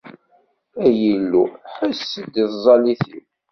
Ay 0.83 0.99
Illu, 1.13 1.45
ḥess-d 1.75 2.33
i 2.43 2.45
tẓallit-iw! 2.51 3.23